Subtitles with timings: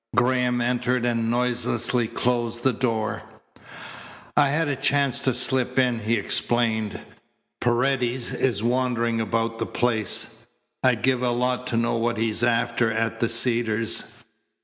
[0.15, 3.21] Graham entered and noiselessly closed the door.
[4.35, 6.99] "I had a chance to slip in," he explained.
[7.59, 10.47] "Paredes is wandering about the place.
[10.83, 14.23] I'd give a lot to know what he's after at the Cedars.